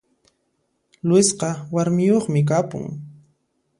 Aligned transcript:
Luisqa 1.07 1.49
warmiyoqmi 1.73 2.39
kapun 2.49 2.85